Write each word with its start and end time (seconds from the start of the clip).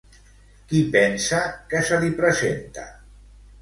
Qui 0.71 0.81
pensa 0.95 1.43
que 1.69 1.85
se 1.93 2.03
li 2.07 2.13
presenta? 2.25 2.91